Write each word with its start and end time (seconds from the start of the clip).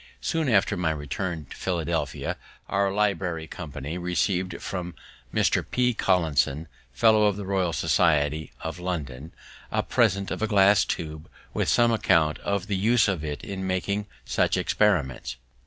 Soon 0.21 0.49
after 0.49 0.75
my 0.75 0.89
return 0.89 1.45
to 1.51 1.55
Philadelphia, 1.55 2.35
our 2.67 2.91
library 2.91 3.45
company 3.45 3.99
receiv'd 3.99 4.59
from 4.59 4.95
Mr. 5.31 5.63
P. 5.69 5.93
Collinson, 5.93 6.67
Fellow 6.91 7.25
of 7.27 7.37
the 7.37 7.45
Royal 7.45 7.71
Society 7.71 8.51
of 8.61 8.79
London, 8.79 9.31
a 9.71 9.83
present 9.83 10.31
of 10.31 10.41
a 10.41 10.47
glass 10.47 10.85
tube, 10.85 11.29
with 11.53 11.69
some 11.69 11.91
account 11.91 12.39
of 12.39 12.65
the 12.65 12.75
use 12.75 13.07
of 13.07 13.23
it 13.23 13.43
in 13.43 13.67
making 13.67 14.07
such 14.25 14.57
experiments. 14.57 15.35